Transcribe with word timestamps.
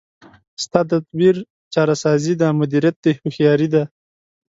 ستا 0.63 0.79
تدبیر 0.91 1.35
چاره 1.73 1.95
سازي 2.03 2.33
ده، 2.41 2.47
مدیریت 2.59 2.95
دی 3.03 3.11
هوښیاري 3.19 3.67
ده 3.73 3.83